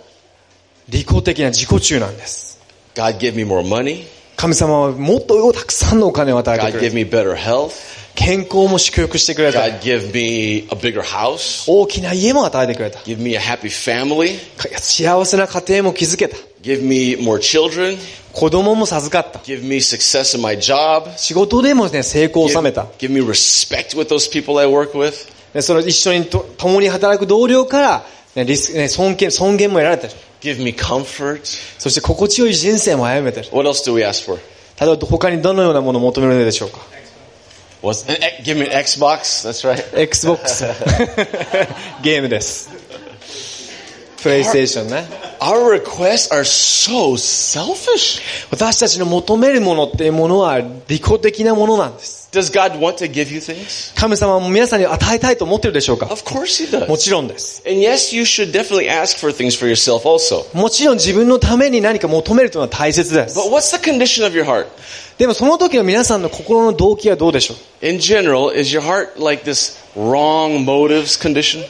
[0.88, 2.58] 利己的な自己中なんです
[2.94, 4.06] God give me more money.
[4.37, 7.71] 神様はもっとたくさんのお金を与えてくれ give る me better health.
[8.15, 11.69] 健康も祝福してくれた God give me a bigger house.
[11.71, 14.37] 大きな家も与えてくれた Give me a happy family.
[14.79, 17.97] 幸せな家庭も築けた Give me more children.
[18.31, 21.11] 子供も授かった Give me success in my job.
[21.17, 25.31] 仕事でもね成功を収 Give, めた give me respect with those people I work with.
[25.53, 30.07] でその一緒にと共に働く同僚から、ねリスね、尊敬尊厳も得られた
[30.40, 31.40] give me comfort.
[31.78, 33.48] そして心地よい人生も歩めてる。
[33.52, 34.40] What else do we ask for?
[34.80, 36.78] 例えば他にどのようなものを求めるでしょうか
[37.82, 39.44] What's, eh, eh, give me an Xbox.
[39.44, 39.82] That's right.
[39.92, 40.64] ?Xbox。
[42.02, 42.70] ゲームです。
[44.21, 45.07] プレイステーションね。
[45.39, 48.21] Our requests are so selfish.
[48.51, 52.29] 私たちの求めるものっていうものは利己的なものなんです。
[52.31, 53.97] Does God want to give you things?
[53.97, 56.87] 神様も皆さんに与えたいと思ってるでしょうか Of course He does.
[56.87, 57.63] もちろんです。
[57.67, 60.55] And yes, you should definitely ask for things for yourself also.
[60.57, 63.39] もちろん自分のために何か求めるというのは大切です。
[63.39, 64.67] But what's the condition of your heart?
[65.17, 71.63] でもその時の皆さんの心の動機はどうでしょう In general, is your heart like this wrong motives condition?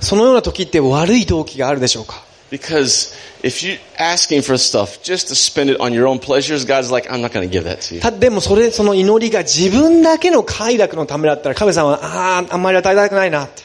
[0.00, 6.64] そのような時って悪い動機があるでしょうか Because if you're asking for stuff just to spend it on your own pleasures,
[6.64, 8.00] God's like, I'm not going to give that to you.
[8.00, 13.62] たでもそれ、その祈りが自分だけの快楽のためだったら神様は、ああ、あんまり与えたくないなって。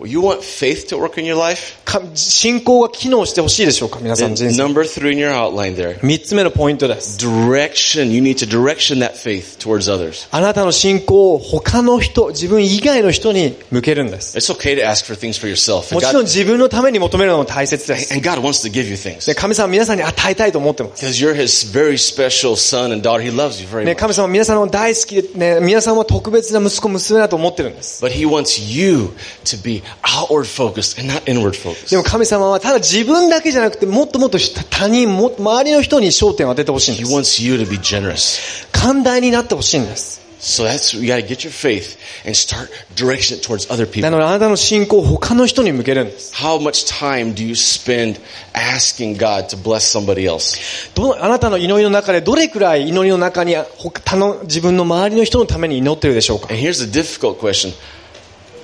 [0.00, 1.76] Well, you want faith to work in your life?
[1.98, 4.62] か信仰が機能してほしいでしょうか皆さん人生。
[4.62, 5.98] number three in your outline there.
[6.02, 7.18] 三つ目のポイントです。
[7.18, 8.10] Direction.
[8.10, 10.28] You need to direction that faith towards others.
[10.30, 14.36] あなたの信仰を他の人、自分以外の人に向けるんです。
[14.36, 15.94] It's okay to ask for things for yourself.
[15.94, 18.14] もちろん God, 自分のために求めるのも大切です。
[18.14, 19.26] and God wants to give you things.
[19.26, 21.04] で神様は皆さんに与えたいと思ってます。
[21.04, 23.22] Because you're His very special son and daughter.
[23.22, 23.96] He loves you very ね、much.
[23.96, 28.04] 神様は皆さんの大好きで、ね、皆さんは特別な息子、娘だと思ってるんです。
[28.04, 29.10] But He wants you
[29.44, 31.54] to be outward focused and not inward
[31.90, 32.10] でも focused.
[32.10, 37.12] 神様はただ自分だけじゃなくてもっともっと他人も、周りの人に焦点を当ててほしいん He です。
[37.12, 38.66] wants you to be generous.
[38.72, 40.22] 寛大になってほしいんです。
[40.40, 44.10] So that's, you gotta get your faith and start direction it towards other な people.
[44.10, 46.34] のであなたの信仰を他の人に向けるんです。
[46.34, 48.20] How much time do you spend
[48.52, 50.60] asking God to bless somebody else?
[50.94, 57.72] どのあなたの祈りの中でどれくらい祈りの中に他の自分の周りの人のために祈ってるでしょうか And here's the difficult question.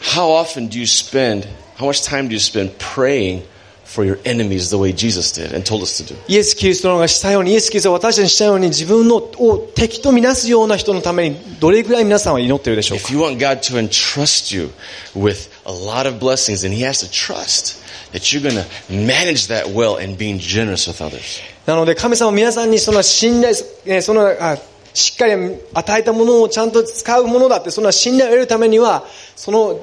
[0.02, 1.46] How often do you spend,
[1.80, 3.42] how much time do you spend praying
[3.84, 6.14] for your enemies the way Jesus did and told us to do?
[6.28, 14.70] イエス・キリストがしたように、イエス・キリストが私たちにしたように自分のを敵とみなすような人のためにどれくらい皆さんは祈ってるでしょうか If you want God to entrust you
[15.14, 17.80] with a lot of blessings, then He has to trust
[18.12, 21.40] that you're gonna manage that well and being generous with others.
[21.64, 23.54] なので神様は皆さんにその信頼、
[23.86, 24.58] えそのあ
[24.92, 25.32] しっかり
[25.72, 29.04] 与えたものをちゃんと使うものだって、その信頼を得るためには、
[29.36, 29.80] その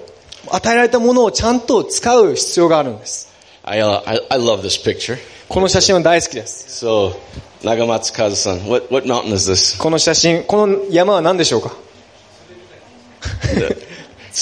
[0.56, 3.34] 与えられたものをちゃんと使う必要があるんです。
[3.64, 5.18] I, uh, I, I love this picture.
[5.50, 6.86] この写真は大好きです。
[6.86, 7.14] So,
[7.62, 9.82] Nagamatsu Kazu-san, what, what mountain is this?
[9.82, 11.76] この写真、この山は何でしょうか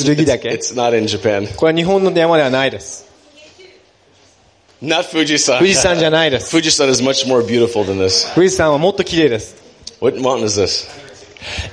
[0.04, 1.56] 剣岳 It's not in Japan.
[1.56, 3.06] これは日本の山ではないです。
[4.82, 5.60] Not Fujisan.
[5.60, 6.56] 富士山じゃないです。
[6.56, 8.34] Fujisan is much more beautiful than this.
[8.36, 9.56] 富士山はもっと綺麗です。
[10.02, 10.88] What mountain is this?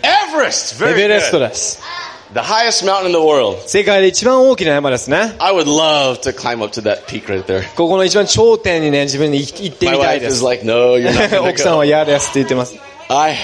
[0.03, 0.85] Everest!
[0.85, 1.49] エ Very ベレスト good.
[1.49, 1.81] です。
[2.34, 3.58] The highest mountain in the world.
[3.68, 5.36] 世界で一番大きな山ですね。
[5.40, 7.64] I would love to climb up to that peak right there.
[7.76, 10.44] ここの一番頂点にね、自分に行って My みたい wife で is す。
[10.44, 11.86] like, no, you're not gonna 奥さんは go.
[11.86, 12.76] 嫌ですって言ってます。
[13.10, 13.38] I,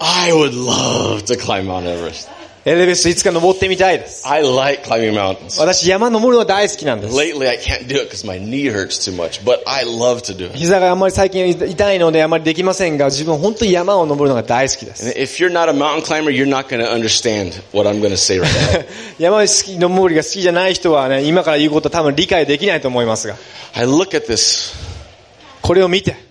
[0.00, 2.28] I would love to climb Mount Everest.
[2.67, 4.27] エレベストいつか登ってみたいです。
[4.27, 5.57] I like climbing mountains.
[5.57, 7.15] 私山登るの大好きなんです。
[7.15, 10.47] Lately, I can't do it because my knee hurts too much, but I love to do
[10.47, 10.57] it.
[10.57, 15.05] 膝があんまり最近痛いのであまりできませんが、自分本当に山を登るのが大好きです。
[15.05, 18.17] And if you're not a mountain climber, you're not going to understand what I'm going to
[18.17, 18.85] say right now.
[19.17, 23.37] 山好き、登りが好きじゃない人はね、今から言うこと多分理解できないと思いますが、
[23.75, 24.75] I look at this,
[25.61, 26.26] これを見て、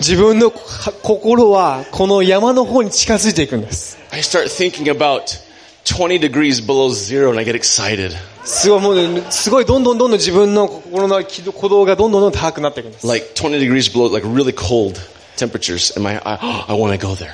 [0.00, 3.96] 自分の心はこの山の方に近づいていくんです。
[4.10, 5.22] I start thinking about
[5.84, 8.12] 20 degrees below zero, and I get excited.
[8.44, 13.06] すごい、もうね、すごいどんどんどんどん自分の心の鼓動がどんどんどんどん高くなっていくんです。
[13.06, 15.00] Like 20 degrees below, like really cold
[15.38, 17.32] temperatures, and my, I, I want to go there.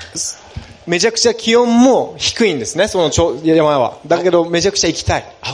[0.87, 3.09] めちゃくちゃ気温も低いんですね、その
[3.43, 3.97] 山は。
[4.05, 5.25] だけど、めちゃくちゃ行きたい。
[5.41, 5.53] あ,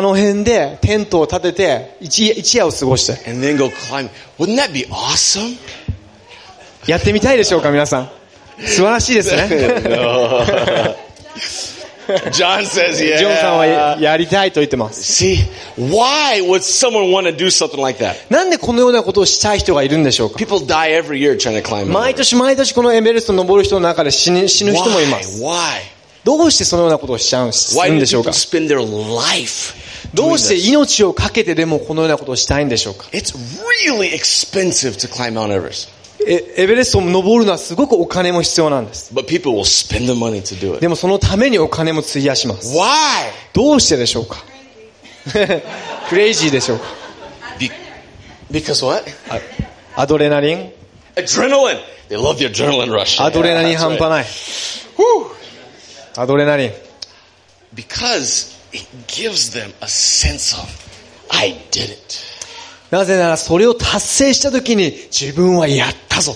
[0.00, 3.30] の辺でテントを立てて一、夜を過ごして。
[6.86, 8.10] やってみたいでしょうか、皆さん。
[8.60, 9.48] 素晴らしいですね。
[12.32, 13.70] John says, ジョンさんは yeah.
[14.02, 15.24] ややりたいと言ってます。
[15.24, 15.36] See,
[15.78, 18.14] why would someone want to do something like that?
[18.30, 21.86] なんでこのようなことをしたい人がいるんでしょうか People die every year trying to climb.
[21.86, 25.10] 毎年毎年このエベレストに登る人の中で死ぬ死ぬ.人もい Why?
[25.10, 25.42] ます。
[25.42, 25.56] Why?
[26.24, 28.80] どうしてそのようなことをしちゃうんす Why るんでしょうか people spend their
[29.16, 29.74] life
[30.12, 30.56] どうして?
[30.58, 33.32] 命をかけてでもこのようなことをしたいんでしょうか It's
[33.88, 35.92] really expensive to climb Mount Everest, え
[36.26, 39.14] エベレストを登るのはすごくお金も必要なんです。
[39.14, 40.80] but people will spend the money to do it.
[40.80, 42.76] でもそのためにお金も費やします。
[42.76, 42.84] Why?
[43.52, 44.44] どうしてでしょうか
[46.08, 46.84] クレイジーでしょうか
[47.58, 47.70] Be-
[48.50, 49.04] because what?
[49.96, 50.72] アドレナリン
[51.16, 51.80] Adrenaline.
[52.08, 53.22] They love the adrenaline rush.
[53.22, 54.24] アドレナリン半端.ない。
[54.24, 56.20] Whew.
[56.20, 56.72] アドレナリン。
[57.74, 60.68] Because it gives them a sense of,
[61.30, 62.35] I did it.
[62.90, 66.34] なぜならそれを達成した時に自分はやったぞ。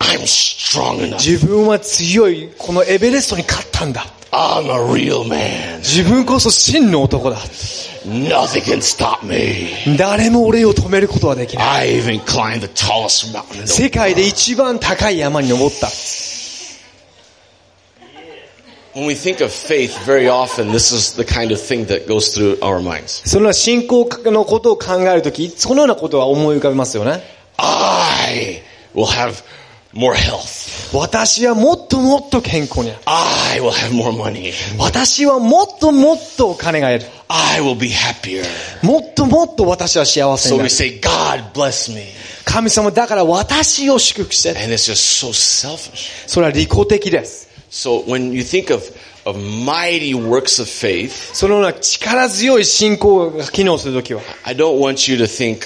[0.00, 1.14] I'm strong enough.
[1.14, 4.06] 自分は強い、このエベレストに勝ったんだ。
[4.30, 5.78] I'm a real man.
[5.78, 7.38] 自分こそ真の男だ。
[8.06, 9.96] Nothing can stop me.
[9.96, 12.00] 誰も俺を止めることはできない。
[12.00, 15.88] I even climbed the tallest mountain in the 世界で一番高い山に登った。
[18.98, 22.58] When we think of faith, very often this is the kind of thing that goes through
[22.60, 23.22] our minds.
[23.24, 27.22] そのような信仰のことを考えるとき、そのようなことは思い浮かべますよね。
[27.58, 28.60] I
[28.96, 29.44] will have
[29.94, 30.92] more health.
[30.92, 32.98] 私はもっともっと健康になる。
[33.06, 34.52] I will have more money.
[34.80, 37.10] 私はもっともっとお金が得る。
[37.28, 38.42] I will be happier.
[38.82, 40.70] もっともっと私は幸せ So にな we る。
[40.70, 42.02] say, God bless me.
[42.44, 44.60] 神様だから私を祝福して。
[44.60, 46.26] And it's just so selfish.
[46.26, 47.47] それは利己的です。
[47.69, 48.83] So when you think of,
[49.25, 55.61] of mighty works of faith, そのような力強い信仰が機能するときは、 I don't want you to think,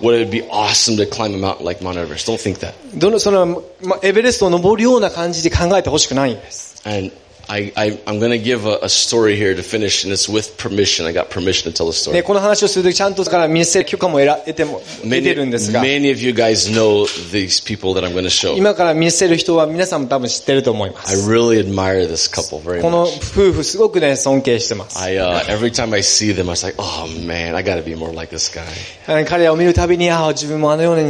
[0.00, 2.30] would it be awesome to climb a mountain like Mount Everest?
[2.30, 2.74] Don't think that.
[2.94, 6.82] どの、その、まエベレストを登るような感じで考えてほしくないんです。
[6.84, 7.12] And
[7.50, 10.58] I, I, I'm going to give a, a story here to finish, and it's with
[10.58, 11.06] permission.
[11.06, 12.22] I got permission to tell the で、 story.
[12.22, 18.54] この話をするときちゃんとから見せる許可も得ら得ても、得 Many, てるんですが、 many of you guys know these people that I'm going to show.
[18.54, 21.26] 今から見せる人は皆さんも多分知ってると思いま I す。
[21.26, 23.16] really admire this couple very この much.
[23.48, 24.98] 夫婦すごくね、尊敬してます。
[24.98, 27.82] I, uh, every time I see them, I was like, oh man, I got to
[27.82, 28.62] be more like this guy.
[29.06, 31.04] あの彼らを見るたびに、ああ、自分もあのように、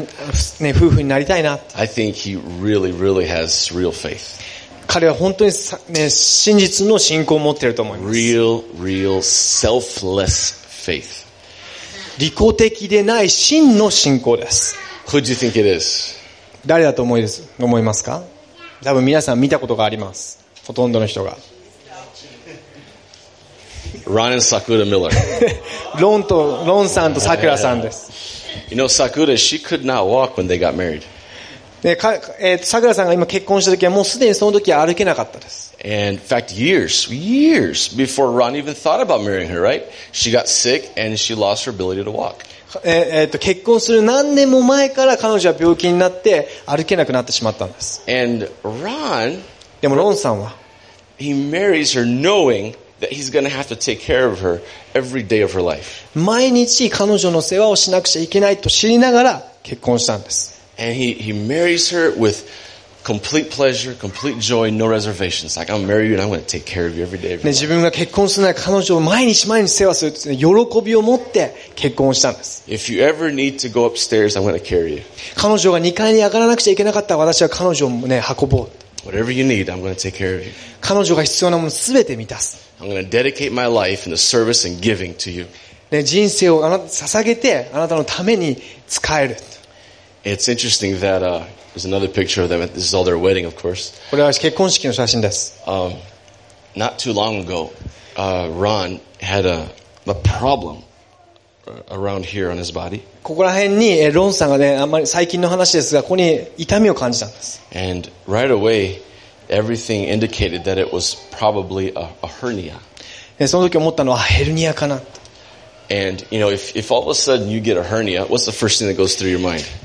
[0.61, 1.58] ね、夫婦になりたいな。
[1.74, 4.38] I think he really, really has real faith.
[4.93, 8.15] 彼は本当にさ、ね、真実の信仰を持っていると思います。
[8.15, 11.25] Real, real selfless faith.
[12.19, 14.77] 利己的でない真の信仰です。
[15.08, 16.15] Who do you think it is?
[16.67, 18.21] 誰だと思いです思いますか
[18.84, 20.45] 多分皆さん見たことがあります。
[20.67, 21.38] ほとんどの人が。
[24.06, 25.10] Ron and Sakura Miller.
[25.99, 28.45] ロンと、ロンさんとさくらさんです。
[28.69, 31.01] You know, Sakura, she could not walk when they got married.
[31.83, 35.75] で、か、えーと、さくらさんが今結婚した時はもうすでにその時は歩けなかったです。
[35.83, 39.83] And in fact, years, years before Ron even thought about marrying her, right?
[40.13, 42.45] She got sick and she lost her ability to walk.
[42.85, 48.01] えーえーと、結婚する何年も前から彼女は病気になって歩けなくなってしまったんです。
[48.07, 49.41] And Ron,
[49.81, 50.55] でもロンさんは、
[51.19, 54.61] he marries her knowing that he's going to have to take care of her
[54.93, 56.07] every day of her life.
[56.17, 60.52] 毎日彼女の世話をしなくちゃいけないと知りながら結婚したんです。
[60.83, 62.45] And he, he marries her with
[63.03, 65.55] complete pleasure, complete joy, no reservations.
[65.55, 72.63] Like, marry you and I'm going to take care of you every day of ね、自.分が結婚するなら彼女を毎日毎日世話するっていうね喜びを持って結婚したんです。
[72.67, 75.01] If you ever need to go upstairs, I'm going to carry you.
[75.35, 78.69] 彼女が2階に上がらなくちゃいけなかったら私は彼女をね、運ぼう。
[79.07, 80.51] Whatever you need, I'm going to take care of you.
[80.81, 82.73] 彼女が必要なもの全て満たす。
[82.79, 85.47] I'm going to dedicate my life in the service and giving to you.
[85.91, 89.35] ね、人生をあなた捧げてあなたのために使える。
[90.24, 92.61] It's interesting that uh, there's another picture of them.
[92.61, 93.94] This is all their wedding, of course.
[94.11, 95.62] これは結婚式の写真です。
[95.66, 95.94] Um,
[96.74, 97.72] not too long ago,
[98.16, 99.68] uh, Ron had a,
[100.06, 100.82] a problem
[101.66, 103.02] uh, around here on his body.
[103.22, 107.62] ここら辺にえロンさんがね、あんまり最近の話ですが、ここに痛みを感じたんです。
[107.72, 109.00] And right away,
[109.48, 112.78] everything indicated that it was probably a, a hernia.
[113.38, 115.00] でその時思ったのはあヘルニアかな。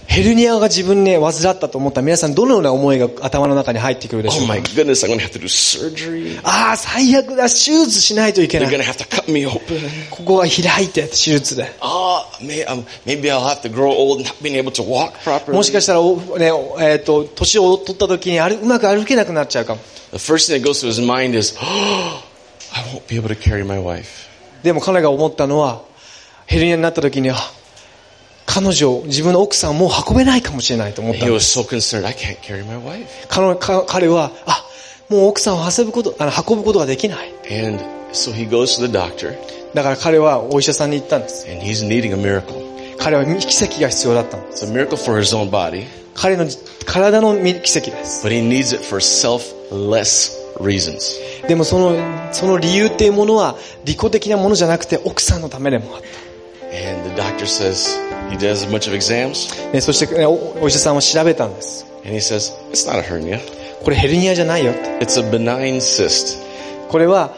[0.06, 4.54] ヘルニアが自分に患ったと思ったら皆さんどのような思いが頭の中に入ってくるでしょうか、
[6.42, 7.42] ああ、最悪だ。
[7.42, 8.68] 手術しないといけない。
[10.08, 11.70] ここは開いて、手術で。
[15.52, 19.80] もしかしたら、ねえー、と年を取った時にうまく歩けなくなっちゃうかも。
[24.62, 25.82] でも彼が思ったのは、
[26.48, 27.36] ヘルニアになった時に、あ、
[28.46, 33.06] 彼女、自分の奥さんもう運べないかもしれないと思った he の was so concerned, I can't carry my wife.
[33.86, 34.64] 彼は、あ、
[35.10, 37.34] もう奥さんを運ぶこと、あの、運ぶことができない。
[37.50, 39.36] And so he goes to the doctor,
[39.74, 41.46] だから彼はお医者さんに行ったんです。
[41.50, 42.96] and he's needing a miracle.
[42.96, 44.64] 彼は奇跡が必要だったんです。
[44.64, 45.84] It's a miracle for his own body,
[46.14, 46.46] 彼の
[46.86, 48.26] 体の奇跡です。
[48.26, 51.46] but he needs it for selfless reasons.
[51.46, 51.94] でもその、
[52.32, 56.02] その理由っていうものは利己的なものじゃなくて奥さんのためでもあっ
[56.70, 57.98] And the doctor says,
[58.30, 59.72] he does a bunch of exams, た。
[59.72, 61.86] ね、そしてねおお医者さんは調べたんです。
[62.04, 63.40] and he says, it's not a hernia.
[63.82, 64.98] これヘルニアじゃないよって。
[65.00, 66.38] It's a benign cyst.
[66.88, 67.34] これは、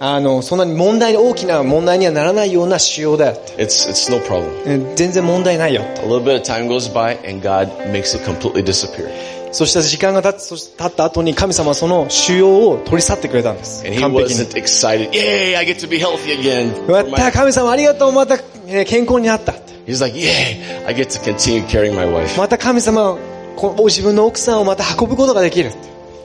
[0.00, 3.36] あの、そんなに問題、大きな問題にはならないような腫瘍だよ。
[3.56, 4.50] It's, it's no problem.
[4.66, 5.82] え全然問題ないよ。
[5.82, 9.08] A little bit of time goes by and God makes it completely disappear.
[9.52, 13.86] そしたら時間が経つ経った後に神様はその腫瘍を取り去ってくれたんです。
[13.86, 14.40] And he 完璧に。
[14.40, 15.10] wasn't excited.
[15.12, 16.70] Yay, I get to be healthy again.
[16.70, 18.53] や For った my-" 神様ありがとうまたえー
[18.86, 19.52] 健康になった。
[19.86, 22.38] He's like, yay, I get to continue carrying my wife.
[22.38, 23.18] また神様は
[23.56, 25.72] こ自分の奥さんをまた運ぶことができる。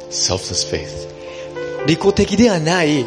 [0.10, 1.10] Selfless faith.
[1.86, 3.06] 利己的ではない。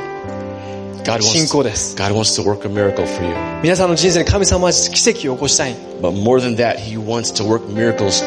[1.21, 1.97] 信仰です。
[1.97, 3.35] God wants to work a miracle for you.
[3.63, 5.75] 皆さんの人生に神様は奇跡を起こしたい。
[6.01, 8.25] But more than that, he wants to work miracles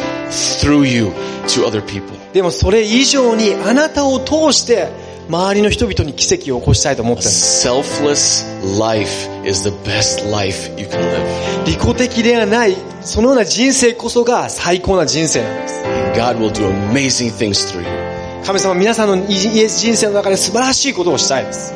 [0.62, 1.08] through you
[1.48, 2.14] to other people.
[2.34, 4.90] でもそれ以上にあなたを通して
[5.30, 7.30] 周りの人々に奇跡を起こしたいと思ってる。
[7.30, 11.66] Selfless life is the best life you can live.
[11.66, 15.86] 利己的ではない、そのような人生こそが最高な人生なんです。
[15.86, 18.06] And God will do amazing things through you
[18.46, 21.74] 神様は皆さんのい人生の中で素晴らしいことをしたいです。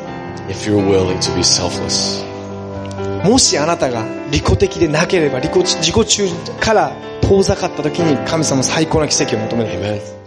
[0.48, 2.24] if you're willing to be selfless.
[3.24, 6.28] もしあなたが利己的でなければ、利己自己中
[6.60, 6.92] から
[7.22, 9.70] 遠ざかった時に神様は最高な奇跡を求める。
[9.80, 10.19] Amen.